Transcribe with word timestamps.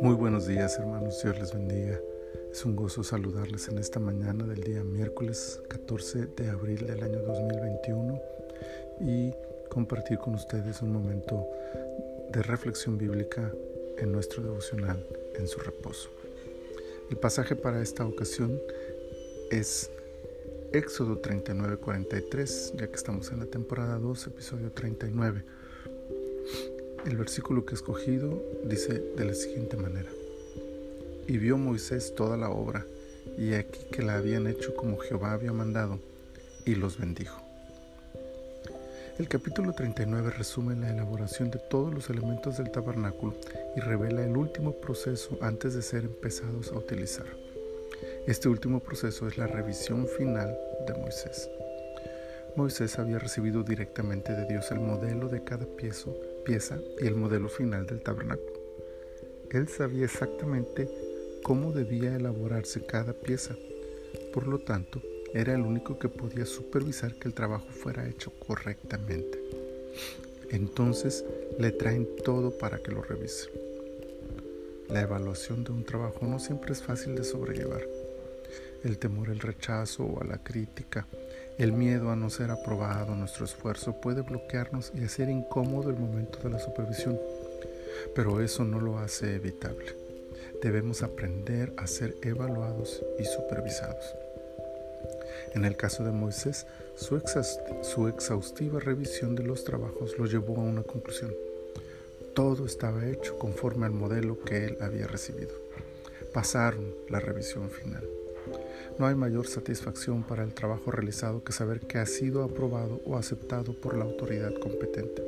Muy 0.00 0.14
buenos 0.14 0.46
días 0.46 0.78
hermanos, 0.78 1.22
Dios 1.22 1.38
les 1.38 1.52
bendiga. 1.52 2.00
Es 2.50 2.64
un 2.64 2.74
gozo 2.74 3.04
saludarles 3.04 3.68
en 3.68 3.76
esta 3.76 4.00
mañana 4.00 4.46
del 4.46 4.62
día 4.62 4.82
miércoles 4.82 5.60
14 5.68 6.28
de 6.28 6.48
abril 6.48 6.86
del 6.86 7.02
año 7.02 7.20
2021 7.20 8.22
y 9.00 9.32
compartir 9.68 10.18
con 10.18 10.34
ustedes 10.34 10.80
un 10.80 10.92
momento 10.92 11.46
de 12.30 12.42
reflexión 12.42 12.96
bíblica 12.96 13.52
en 13.98 14.10
nuestro 14.10 14.42
devocional 14.42 15.06
en 15.34 15.46
su 15.46 15.60
reposo. 15.60 16.08
El 17.10 17.18
pasaje 17.18 17.54
para 17.54 17.82
esta 17.82 18.06
ocasión 18.06 18.58
es 19.50 19.90
Éxodo 20.72 21.20
39-43, 21.20 22.76
ya 22.76 22.88
que 22.88 22.96
estamos 22.96 23.30
en 23.30 23.40
la 23.40 23.46
temporada 23.46 23.98
2, 23.98 24.26
episodio 24.28 24.72
39. 24.72 25.44
El 27.04 27.16
versículo 27.16 27.66
que 27.66 27.72
he 27.72 27.74
escogido 27.74 28.42
dice 28.64 29.02
de 29.16 29.24
la 29.24 29.34
siguiente 29.34 29.76
manera. 29.76 30.10
Y 31.26 31.36
vio 31.38 31.58
Moisés 31.58 32.14
toda 32.14 32.36
la 32.36 32.50
obra, 32.50 32.86
y 33.36 33.54
aquí 33.54 33.80
que 33.90 34.02
la 34.02 34.14
habían 34.14 34.46
hecho 34.46 34.74
como 34.74 34.98
Jehová 34.98 35.32
había 35.32 35.52
mandado, 35.52 35.98
y 36.64 36.74
los 36.74 36.98
bendijo. 36.98 37.42
El 39.18 39.28
capítulo 39.28 39.72
39 39.72 40.30
resume 40.30 40.74
la 40.74 40.90
elaboración 40.90 41.50
de 41.50 41.60
todos 41.60 41.94
los 41.94 42.10
elementos 42.10 42.56
del 42.56 42.72
tabernáculo 42.72 43.34
y 43.76 43.80
revela 43.80 44.24
el 44.24 44.36
último 44.36 44.72
proceso 44.72 45.38
antes 45.40 45.74
de 45.74 45.82
ser 45.82 46.04
empezados 46.04 46.72
a 46.72 46.78
utilizar. 46.78 47.26
Este 48.26 48.48
último 48.48 48.80
proceso 48.80 49.28
es 49.28 49.38
la 49.38 49.46
revisión 49.46 50.08
final 50.08 50.56
de 50.86 50.94
Moisés. 50.94 51.48
Moisés 52.56 52.98
había 52.98 53.18
recibido 53.18 53.62
directamente 53.62 54.32
de 54.32 54.46
Dios 54.46 54.70
el 54.72 54.80
modelo 54.80 55.28
de 55.28 55.44
cada 55.44 55.66
pieza 55.66 56.10
pieza 56.44 56.78
y 57.00 57.06
el 57.06 57.16
modelo 57.16 57.48
final 57.48 57.86
del 57.86 58.02
tabernáculo. 58.02 58.52
Él 59.50 59.68
sabía 59.68 60.04
exactamente 60.04 60.88
cómo 61.42 61.72
debía 61.72 62.14
elaborarse 62.14 62.84
cada 62.84 63.12
pieza. 63.12 63.56
Por 64.32 64.46
lo 64.46 64.58
tanto, 64.58 65.00
era 65.32 65.54
el 65.54 65.62
único 65.62 65.98
que 65.98 66.08
podía 66.08 66.46
supervisar 66.46 67.14
que 67.14 67.28
el 67.28 67.34
trabajo 67.34 67.66
fuera 67.70 68.08
hecho 68.08 68.32
correctamente. 68.46 69.40
Entonces 70.50 71.24
le 71.58 71.72
traen 71.72 72.08
todo 72.24 72.56
para 72.56 72.78
que 72.78 72.92
lo 72.92 73.02
revise. 73.02 73.48
La 74.88 75.00
evaluación 75.00 75.64
de 75.64 75.72
un 75.72 75.84
trabajo 75.84 76.26
no 76.26 76.38
siempre 76.38 76.72
es 76.72 76.82
fácil 76.82 77.14
de 77.16 77.24
sobrellevar. 77.24 77.82
El 78.84 78.98
temor 78.98 79.30
al 79.30 79.40
rechazo 79.40 80.04
o 80.04 80.20
a 80.20 80.24
la 80.24 80.42
crítica 80.42 81.06
el 81.58 81.72
miedo 81.72 82.10
a 82.10 82.16
no 82.16 82.30
ser 82.30 82.50
aprobado, 82.50 83.14
nuestro 83.14 83.44
esfuerzo 83.44 84.00
puede 84.00 84.22
bloquearnos 84.22 84.90
y 84.94 85.04
hacer 85.04 85.28
incómodo 85.28 85.90
el 85.90 85.96
momento 85.96 86.40
de 86.40 86.50
la 86.50 86.58
supervisión, 86.58 87.18
pero 88.14 88.40
eso 88.40 88.64
no 88.64 88.80
lo 88.80 88.98
hace 88.98 89.36
evitable. 89.36 89.94
Debemos 90.60 91.02
aprender 91.02 91.72
a 91.76 91.86
ser 91.86 92.16
evaluados 92.22 93.02
y 93.20 93.24
supervisados. 93.24 94.14
En 95.54 95.64
el 95.64 95.76
caso 95.76 96.02
de 96.02 96.10
Moisés, 96.10 96.66
su, 96.96 98.08
exhaustiva 98.08 98.80
revisión 98.80 99.36
de 99.36 99.44
los 99.44 99.62
trabajos 99.62 100.18
lo 100.18 100.26
llevó 100.26 100.56
a 100.56 100.64
una 100.64 100.82
conclusión. 100.82 101.32
Todo 102.34 102.66
estaba 102.66 103.06
hecho 103.06 103.38
conforme 103.38 103.86
al 103.86 103.92
modelo 103.92 104.40
que 104.40 104.64
él 104.64 104.78
había 104.80 105.06
recibido. 105.06 105.54
Pasaron 106.32 106.92
la 107.08 107.20
revisión 107.20 107.70
final. 107.70 108.04
No 108.98 109.06
hay 109.06 109.16
mayor 109.16 109.48
satisfacción 109.48 110.22
para 110.22 110.44
el 110.44 110.54
trabajo 110.54 110.92
realizado 110.92 111.42
que 111.42 111.52
saber 111.52 111.80
que 111.80 111.98
ha 111.98 112.06
sido 112.06 112.44
aprobado 112.44 113.00
o 113.04 113.16
aceptado 113.16 113.72
por 113.72 113.96
la 113.96 114.04
autoridad 114.04 114.54
competente. 114.54 115.22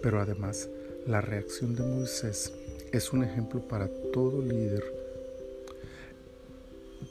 Pero 0.00 0.20
además, 0.20 0.68
la 1.04 1.20
reacción 1.20 1.74
de 1.74 1.82
Moisés 1.82 2.52
es 2.92 3.12
un 3.12 3.24
ejemplo 3.24 3.60
para 3.60 3.88
todo 4.12 4.40
líder 4.40 4.84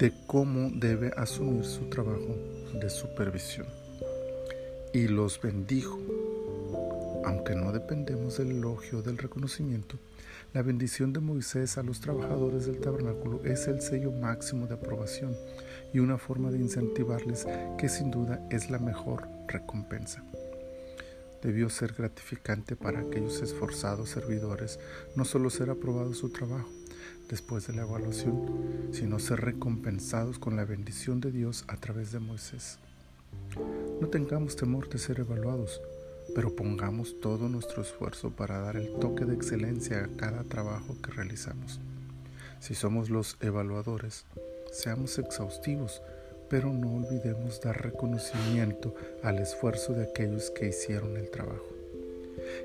de 0.00 0.12
cómo 0.26 0.70
debe 0.74 1.12
asumir 1.16 1.64
su 1.64 1.88
trabajo 1.88 2.36
de 2.74 2.90
supervisión. 2.90 3.66
Y 4.92 5.06
los 5.06 5.40
bendijo. 5.40 6.00
Aunque 7.24 7.54
no 7.54 7.70
dependemos 7.70 8.38
del 8.38 8.50
elogio 8.50 8.98
o 8.98 9.02
del 9.02 9.18
reconocimiento, 9.18 9.96
la 10.52 10.62
bendición 10.62 11.12
de 11.12 11.20
Moisés 11.20 11.78
a 11.78 11.82
los 11.84 12.00
trabajadores 12.00 12.66
del 12.66 12.80
tabernáculo 12.80 13.40
es 13.44 13.68
el 13.68 13.80
sello 13.80 14.10
máximo 14.10 14.66
de 14.66 14.74
aprobación 14.74 15.36
y 15.92 16.00
una 16.00 16.18
forma 16.18 16.50
de 16.50 16.58
incentivarles 16.58 17.46
que 17.78 17.88
sin 17.88 18.10
duda 18.10 18.44
es 18.50 18.68
la 18.68 18.78
mejor 18.78 19.28
recompensa. 19.46 20.24
Debió 21.40 21.70
ser 21.70 21.92
gratificante 21.92 22.74
para 22.74 23.00
aquellos 23.00 23.40
esforzados 23.42 24.10
servidores 24.10 24.80
no 25.14 25.24
solo 25.24 25.50
ser 25.50 25.70
aprobado 25.70 26.12
su 26.14 26.30
trabajo 26.30 26.68
después 27.28 27.68
de 27.68 27.74
la 27.74 27.82
evaluación, 27.82 28.90
sino 28.90 29.20
ser 29.20 29.40
recompensados 29.40 30.40
con 30.40 30.56
la 30.56 30.64
bendición 30.64 31.20
de 31.20 31.30
Dios 31.30 31.64
a 31.68 31.76
través 31.76 32.10
de 32.10 32.18
Moisés. 32.18 32.78
No 34.00 34.08
tengamos 34.08 34.56
temor 34.56 34.88
de 34.88 34.98
ser 34.98 35.20
evaluados, 35.20 35.80
pero 36.34 36.54
pongamos 36.54 37.20
todo 37.20 37.48
nuestro 37.48 37.82
esfuerzo 37.82 38.30
para 38.30 38.60
dar 38.60 38.76
el 38.76 38.92
toque 38.94 39.24
de 39.24 39.34
excelencia 39.34 40.04
a 40.04 40.16
cada 40.16 40.44
trabajo 40.44 40.96
que 41.02 41.12
realizamos. 41.12 41.80
Si 42.60 42.74
somos 42.74 43.10
los 43.10 43.36
evaluadores, 43.40 44.26
seamos 44.70 45.18
exhaustivos, 45.18 46.02
pero 46.48 46.72
no 46.72 46.96
olvidemos 46.96 47.60
dar 47.60 47.82
reconocimiento 47.82 48.94
al 49.22 49.38
esfuerzo 49.38 49.94
de 49.94 50.04
aquellos 50.04 50.50
que 50.50 50.68
hicieron 50.68 51.16
el 51.16 51.30
trabajo. 51.30 51.66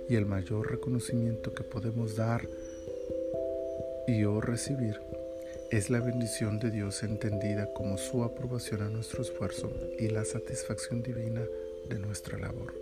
Y 0.09 0.15
el 0.15 0.25
mayor 0.25 0.71
reconocimiento 0.71 1.53
que 1.53 1.63
podemos 1.63 2.15
dar 2.15 2.47
y 4.07 4.23
o 4.23 4.41
recibir 4.41 4.99
es 5.71 5.89
la 5.89 5.99
bendición 5.99 6.59
de 6.59 6.71
Dios 6.71 7.03
entendida 7.03 7.73
como 7.73 7.97
su 7.97 8.23
aprobación 8.23 8.81
a 8.81 8.89
nuestro 8.89 9.21
esfuerzo 9.21 9.71
y 9.99 10.09
la 10.09 10.23
satisfacción 10.23 11.01
divina 11.01 11.41
de 11.89 11.99
nuestra 11.99 12.37
labor. 12.37 12.73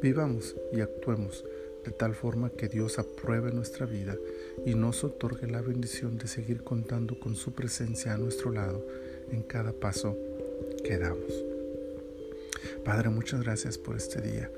Vivamos 0.00 0.54
y 0.72 0.80
actuemos 0.80 1.44
de 1.84 1.90
tal 1.90 2.14
forma 2.14 2.50
que 2.50 2.68
Dios 2.68 3.00
apruebe 3.00 3.50
nuestra 3.50 3.84
vida 3.84 4.16
y 4.64 4.74
nos 4.74 5.02
otorgue 5.02 5.48
la 5.48 5.60
bendición 5.60 6.18
de 6.18 6.28
seguir 6.28 6.62
contando 6.62 7.18
con 7.18 7.34
su 7.34 7.52
presencia 7.52 8.14
a 8.14 8.18
nuestro 8.18 8.52
lado 8.52 8.86
en 9.32 9.42
cada 9.42 9.72
paso 9.72 10.16
que 10.84 10.98
damos. 10.98 11.44
Padre, 12.84 13.08
muchas 13.08 13.42
gracias 13.42 13.76
por 13.76 13.96
este 13.96 14.20
día, 14.20 14.50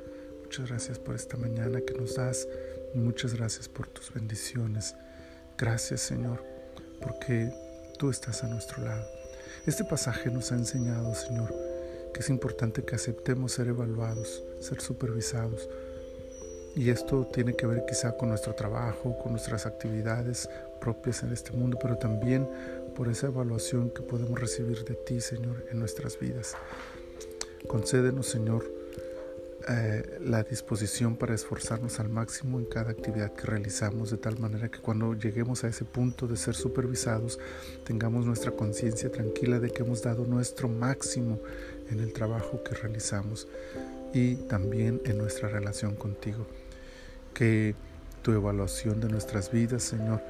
muchas 0.42 0.68
gracias 0.68 0.98
por 0.98 1.14
esta 1.14 1.38
mañana 1.38 1.80
que 1.80 1.94
nos 1.94 2.16
das, 2.16 2.46
muchas 2.94 3.34
gracias 3.34 3.68
por 3.68 3.86
tus 3.86 4.12
bendiciones. 4.12 4.94
Gracias 5.56 6.02
Señor, 6.02 6.44
porque 7.00 7.50
tú 7.98 8.10
estás 8.10 8.44
a 8.44 8.48
nuestro 8.48 8.82
lado. 8.84 9.06
Este 9.66 9.84
pasaje 9.84 10.30
nos 10.30 10.52
ha 10.52 10.56
enseñado, 10.56 11.14
Señor, 11.14 11.69
es 12.20 12.28
importante 12.28 12.84
que 12.84 12.96
aceptemos 12.96 13.52
ser 13.52 13.68
evaluados, 13.68 14.44
ser 14.60 14.82
supervisados. 14.82 15.70
Y 16.76 16.90
esto 16.90 17.26
tiene 17.32 17.56
que 17.56 17.66
ver 17.66 17.84
quizá 17.88 18.14
con 18.14 18.28
nuestro 18.28 18.54
trabajo, 18.54 19.16
con 19.18 19.32
nuestras 19.32 19.64
actividades 19.64 20.46
propias 20.82 21.22
en 21.22 21.32
este 21.32 21.52
mundo, 21.52 21.78
pero 21.80 21.96
también 21.96 22.46
por 22.94 23.08
esa 23.08 23.28
evaluación 23.28 23.88
que 23.88 24.02
podemos 24.02 24.38
recibir 24.38 24.84
de 24.84 24.96
ti, 24.96 25.22
Señor, 25.22 25.64
en 25.70 25.78
nuestras 25.78 26.20
vidas. 26.20 26.56
Concédenos, 27.66 28.26
Señor, 28.26 28.70
eh, 29.68 30.18
la 30.24 30.42
disposición 30.42 31.16
para 31.16 31.34
esforzarnos 31.34 32.00
al 32.00 32.08
máximo 32.08 32.58
en 32.58 32.64
cada 32.64 32.90
actividad 32.90 33.34
que 33.34 33.46
realizamos, 33.46 34.10
de 34.10 34.16
tal 34.16 34.38
manera 34.38 34.70
que 34.70 34.78
cuando 34.78 35.14
lleguemos 35.14 35.64
a 35.64 35.68
ese 35.68 35.84
punto 35.84 36.26
de 36.26 36.36
ser 36.36 36.54
supervisados, 36.54 37.38
tengamos 37.84 38.24
nuestra 38.24 38.52
conciencia 38.52 39.10
tranquila 39.10 39.60
de 39.60 39.70
que 39.70 39.82
hemos 39.82 40.02
dado 40.02 40.24
nuestro 40.24 40.68
máximo 40.68 41.40
en 41.90 42.00
el 42.00 42.12
trabajo 42.12 42.62
que 42.62 42.74
realizamos 42.74 43.48
y 44.14 44.36
también 44.36 45.02
en 45.04 45.18
nuestra 45.18 45.48
relación 45.48 45.94
contigo. 45.94 46.46
Que 47.34 47.74
tu 48.22 48.32
evaluación 48.32 49.00
de 49.00 49.08
nuestras 49.08 49.50
vidas, 49.52 49.82
Señor, 49.82 50.22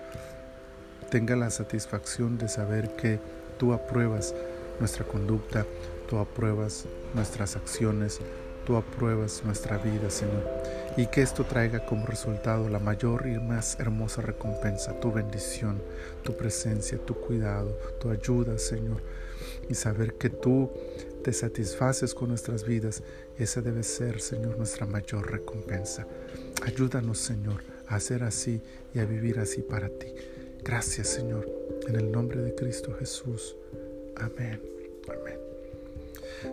tenga 1.11 1.37
la 1.37 1.51
satisfacción 1.51 2.37
de 2.37 2.49
saber 2.49 2.97
que 2.97 3.21
tú 3.59 3.73
apruebas 3.73 4.35
nuestra 4.81 5.05
conducta, 5.05 5.67
tú 6.09 6.19
apruebas 6.19 6.87
nuestras 7.15 7.57
acciones, 7.57 8.21
tú 8.65 8.77
apruebas 8.77 9.43
nuestra 9.45 9.79
vida, 9.79 10.11
Señor, 10.11 10.45
y 10.97 11.07
que 11.07 11.23
esto 11.23 11.45
traiga 11.45 11.85
como 11.85 12.07
resultado 12.07 12.69
la 12.69 12.79
mayor 12.79 13.27
y 13.27 13.39
más 13.39 13.79
hermosa 13.81 14.23
recompensa, 14.23 14.99
tu 15.01 15.13
bendición, 15.13 15.81
tu 16.23 16.37
presencia, 16.37 16.99
tu 16.99 17.15
cuidado, 17.15 17.77
tu 18.01 18.11
ayuda, 18.11 18.59
Señor, 18.59 19.03
y 19.69 19.75
saber 19.75 20.15
que 20.15 20.31
tú 20.31 20.71
te 21.23 21.33
satisfaces 21.33 22.15
con 22.15 22.29
nuestras 22.29 22.65
vidas, 22.65 23.03
esa 23.39 23.61
debe 23.61 23.83
ser, 23.83 24.21
Señor, 24.21 24.57
nuestra 24.57 24.87
mayor 24.87 25.31
recompensa. 25.31 26.07
Ayúdanos, 26.65 27.19
Señor, 27.19 27.63
a 27.87 27.97
hacer 27.97 28.23
así 28.25 28.61
y 28.95 28.99
a 28.99 29.05
vivir 29.05 29.39
así 29.39 29.63
para 29.63 29.89
ti. 29.89 30.09
Gracias, 30.63 31.09
Señor, 31.09 31.47
en 31.89 31.97
el 31.97 32.11
nombre 32.11 32.41
de 32.41 32.55
Cristo 32.55 32.95
Jesús. 32.99 33.57
Amén. 34.17 34.61
Amén. 35.09 35.50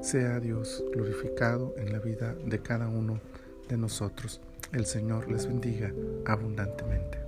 Sea 0.01 0.39
Dios 0.39 0.83
glorificado 0.93 1.73
en 1.77 1.91
la 1.91 1.99
vida 1.99 2.35
de 2.45 2.59
cada 2.59 2.87
uno 2.87 3.19
de 3.67 3.77
nosotros. 3.77 4.41
El 4.73 4.85
Señor 4.85 5.29
les 5.31 5.47
bendiga 5.47 5.91
abundantemente. 6.25 7.26